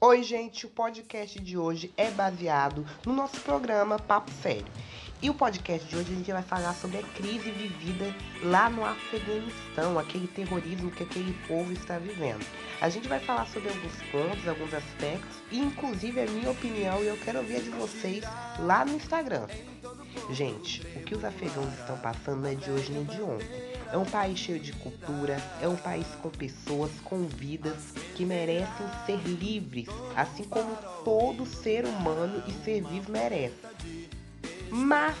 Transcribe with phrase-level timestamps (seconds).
[0.00, 4.64] Oi, gente, o podcast de hoje é baseado no nosso programa Papo Sério.
[5.20, 8.14] E o podcast de hoje a gente vai falar sobre a crise vivida
[8.44, 12.46] lá no Afeganistão, aquele terrorismo que aquele povo está vivendo.
[12.80, 17.08] A gente vai falar sobre alguns pontos, alguns aspectos, e inclusive a minha opinião, e
[17.08, 18.22] eu quero ouvir a de vocês
[18.60, 19.48] lá no Instagram.
[20.30, 23.67] Gente, o que os afegãos estão passando não é de hoje nem de ontem.
[23.90, 28.86] É um país cheio de cultura, é um país com pessoas, com vidas que merecem
[29.06, 33.56] ser livres, assim como todo ser humano e ser vivo merece.
[34.70, 35.16] Mas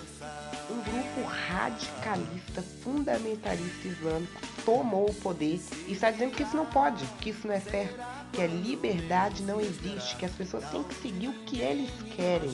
[0.70, 7.06] um grupo radicalista, fundamentalista islâmico tomou o poder e está dizendo que isso não pode,
[7.22, 7.98] que isso não é certo,
[8.32, 12.50] que a liberdade não existe, que as pessoas têm que seguir o que eles querem.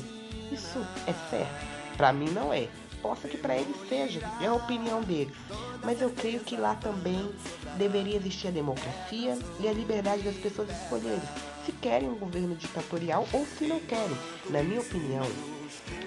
[0.52, 1.96] Isso é certo?
[1.96, 2.68] Para mim não é.
[3.04, 5.36] Possa que para eles seja, é a opinião deles.
[5.84, 7.30] Mas eu creio que lá também
[7.76, 11.20] deveria existir a democracia e a liberdade das pessoas escolherem
[11.66, 14.16] se querem um governo ditatorial ou se não querem.
[14.48, 15.26] Na minha opinião,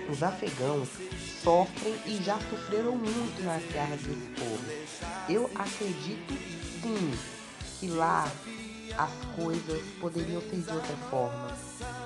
[0.10, 0.90] os afegãos
[1.44, 4.66] sofrem e já sofreram muito nas guerras desse povo.
[5.30, 6.34] Eu acredito
[6.82, 7.14] sim
[7.80, 8.28] que lá
[8.98, 11.48] as coisas poderiam ser de outra forma.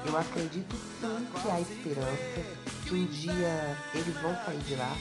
[0.06, 2.46] Eu acredito sim que há esperança,
[2.88, 4.96] que um dia eles vão sair de lá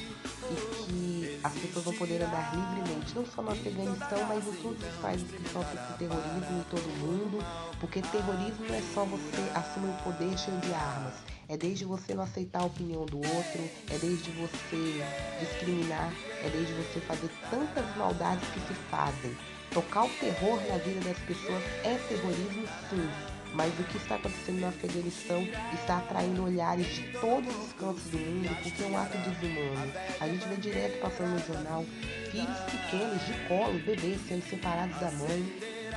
[0.50, 4.82] e que as pessoas vão poder andar livremente, não só no Afeganistão, mas em todos
[4.82, 7.44] os países que sofrem com terrorismo em todo o mundo,
[7.80, 11.14] porque terrorismo não é só você assumir o poder cheio de armas,
[11.48, 15.04] é desde você não aceitar a opinião do outro, é desde você
[15.40, 16.12] discriminar,
[16.44, 19.36] é desde você fazer tantas maldades que se fazem.
[19.70, 23.08] Tocar o terror na vida das pessoas é terrorismo sim,
[23.54, 25.42] mas o que está acontecendo no Afeganistão
[25.74, 29.92] está atraindo olhares de todos os cantos do mundo porque é um ato desumano.
[30.20, 31.84] A gente vê direto passando no jornal
[32.30, 35.52] filhos pequenos de colo, bebês sendo separados da mãe,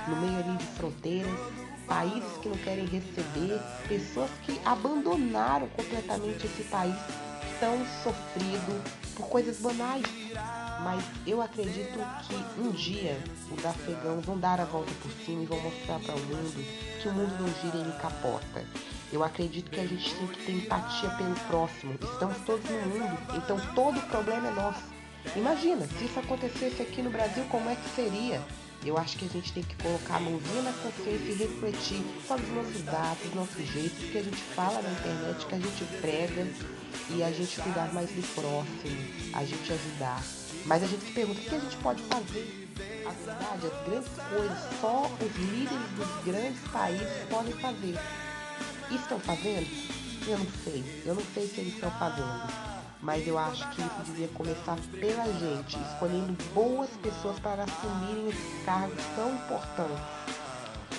[0.08, 1.40] no meio ali de fronteiras,
[1.88, 6.96] países que não querem receber, pessoas que abandonaram completamente esse país
[7.64, 8.84] tão sofrido
[9.16, 10.04] por coisas banais.
[10.84, 13.18] Mas eu acredito que um dia
[13.50, 16.66] os afegãos vão dar a volta por cima e vão mostrar para o mundo
[17.02, 18.66] que o mundo não gira em capota.
[19.14, 21.94] Eu acredito que a gente tem que ter empatia pelo próximo.
[22.02, 24.84] Estamos todos no mundo, então todo problema é nosso.
[25.34, 28.42] Imagina, se isso acontecesse aqui no Brasil, como é que seria?
[28.86, 32.44] Eu acho que a gente tem que colocar a mãozinha na consciência e refletir sobre
[32.44, 36.48] os nossos atos, nossos jeitos, que a gente fala na internet, que a gente prega
[37.10, 38.98] e a gente cuidar mais do próximo,
[39.34, 40.22] a gente ajudar.
[40.66, 42.70] Mas a gente se pergunta o que a gente pode fazer.
[43.06, 47.98] A verdade, as grandes coisas, só os líderes dos grandes países podem fazer.
[48.92, 49.68] E estão fazendo?
[50.28, 51.04] Eu não sei.
[51.06, 52.73] Eu não sei se eles estão fazendo
[53.04, 58.66] mas eu acho que isso devia começar pela gente, escolhendo boas pessoas para assumirem esses
[58.66, 60.04] cargos tão importantes.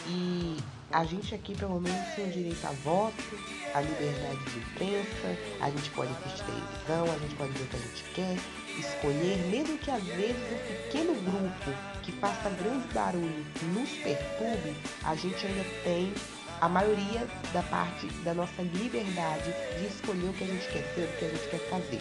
[0.06, 0.58] E
[0.92, 3.38] a gente aqui, pelo menos, tem o direito a voto,
[3.74, 7.76] a liberdade de imprensa, a gente pode assistir televisão, a gente pode ver o que
[7.76, 8.36] a gente quer,
[8.78, 11.72] escolher, mesmo que às vezes um pequeno grupo
[12.02, 16.12] que faça grande barulho nos perturbe, a gente ainda tem
[16.60, 21.02] a maioria da parte da nossa liberdade de escolher o que a gente quer ser,
[21.02, 22.00] o que a gente quer fazer.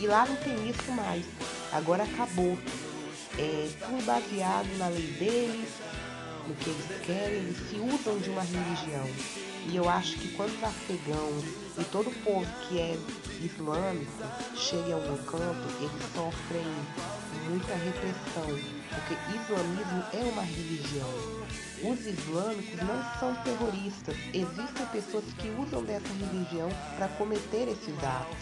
[0.00, 1.24] E lá não tem isso mais.
[1.72, 2.58] Agora acabou.
[3.38, 5.70] É tudo baseado na lei deles,
[6.46, 9.08] no que eles querem, eles se usam de uma religião.
[9.68, 11.44] E eu acho que quando os afegãos
[11.78, 12.98] e todo o povo que é
[13.40, 14.10] islâmico
[14.56, 16.64] chega em algum canto, eles sofrem
[17.48, 18.46] muita repressão,
[18.88, 21.08] porque islamismo é uma religião.
[21.82, 28.38] Os islâmicos não são terroristas, existem pessoas que usam dessa religião para cometer esses atos.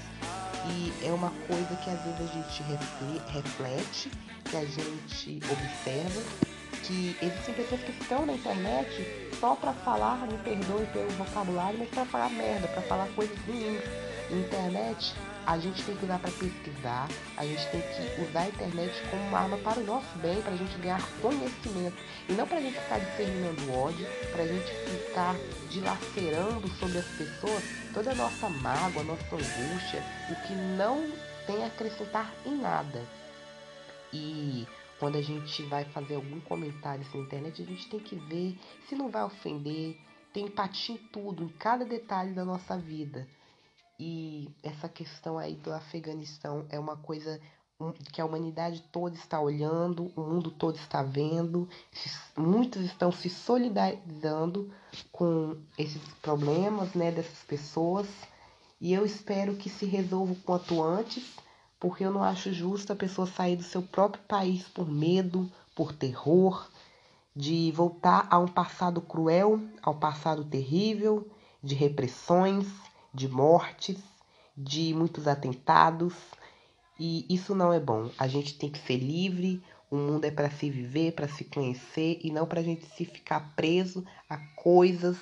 [0.66, 2.62] E é uma coisa que às vezes a gente
[3.32, 4.10] reflete,
[4.44, 6.22] que a gente observa,
[6.82, 11.88] que existem pessoas que estão na internet só para falar, me perdoe pelo vocabulário, mas
[11.91, 14.07] para falar merda, para falar coisas ruins.
[14.31, 15.15] Internet
[15.49, 19.22] a gente tem que usar para pesquisar, a gente tem que usar a internet como
[19.28, 21.97] uma arma para o nosso bem, para a gente ganhar conhecimento
[22.28, 25.34] e não para a gente ficar disseminando ódio, para a gente ficar
[25.71, 27.65] dilacerando sobre as pessoas
[27.95, 31.10] toda a nossa mágoa, nossa angústia, o que não
[31.47, 33.03] tem a acrescentar em nada.
[34.13, 34.66] E
[34.98, 38.54] quando a gente vai fazer algum comentário na internet, a gente tem que ver
[38.86, 39.97] se não vai ofender,
[40.31, 43.27] ter empatia em tudo, em cada detalhe da nossa vida.
[43.98, 47.41] E essa questão aí do Afeganistão é uma coisa
[48.12, 51.68] que a humanidade toda está olhando, o mundo todo está vendo,
[52.36, 54.72] muitos estão se solidarizando
[55.12, 58.06] com esses problemas né, dessas pessoas.
[58.80, 61.36] E eu espero que se resolva o quanto antes,
[61.78, 65.92] porque eu não acho justo a pessoa sair do seu próprio país por medo, por
[65.92, 66.68] terror,
[67.34, 71.28] de voltar a um passado cruel, ao passado terrível,
[71.62, 72.66] de repressões,
[73.18, 73.98] de mortes,
[74.56, 76.15] de muitos atentados.
[76.98, 78.10] E isso não é bom.
[78.16, 79.60] A gente tem que ser livre.
[79.91, 83.04] O mundo é para se viver, para se conhecer e não para a gente se
[83.04, 85.16] ficar preso a coisas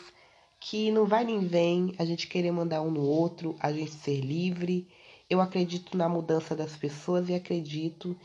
[0.60, 1.94] que não vai nem vem.
[1.98, 4.86] A gente querer mandar um no outro, a gente ser livre.
[5.30, 8.16] Eu acredito na mudança das pessoas e acredito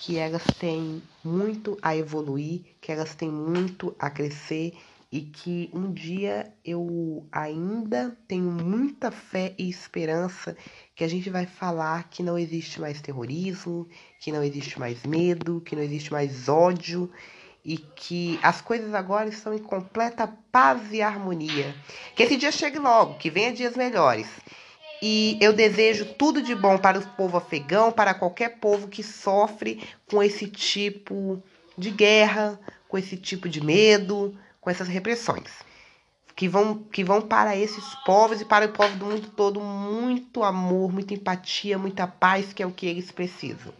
[0.00, 4.74] que elas têm muito a evoluir, que elas têm muito a crescer
[5.12, 10.56] e que um dia eu ainda tenho muita fé e esperança
[10.94, 13.88] que a gente vai falar que não existe mais terrorismo,
[14.20, 17.10] que não existe mais medo, que não existe mais ódio
[17.64, 21.74] e que as coisas agora estão em completa paz e harmonia.
[22.14, 24.28] Que esse dia chegue logo, que venha dias melhores.
[25.02, 29.82] E eu desejo tudo de bom para o povo afegão, para qualquer povo que sofre
[30.08, 31.42] com esse tipo
[31.76, 35.50] de guerra, com esse tipo de medo, com essas repressões.
[36.36, 40.42] Que vão, que vão para esses povos e para o povo do mundo todo muito
[40.42, 43.74] amor, muita empatia, muita paz, que é o que eles precisam.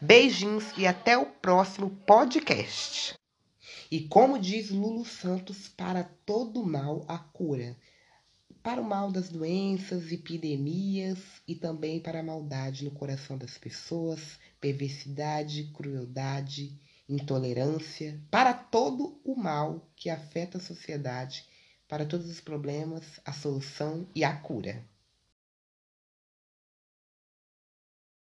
[0.00, 3.14] Beijinhos e até o próximo podcast.
[3.90, 7.76] E como diz Lulu Santos, para todo mal a cura.
[8.62, 14.38] Para o mal das doenças, epidemias e também para a maldade no coração das pessoas,
[14.60, 21.46] perversidade, crueldade intolerância, para todo o mal que afeta a sociedade,
[21.88, 24.84] para todos os problemas, a solução e a cura.